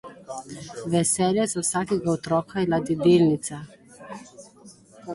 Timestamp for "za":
1.51-1.63